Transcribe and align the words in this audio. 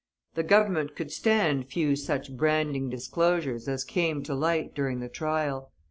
The 0.33 0.41
Government 0.41 0.95
could 0.95 1.11
stand 1.11 1.67
few 1.67 1.95
such 1.95 2.35
branding 2.35 2.89
disclosures 2.89 3.67
as 3.67 3.83
came 3.83 4.23
to 4.23 4.33
light 4.33 4.73
during 4.73 4.99
the 4.99 5.07
trial. 5.07 5.71